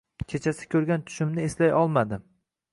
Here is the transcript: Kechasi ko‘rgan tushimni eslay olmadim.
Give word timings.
Kechasi 0.31 0.69
ko‘rgan 0.71 1.05
tushimni 1.11 1.45
eslay 1.51 1.77
olmadim. 1.85 2.29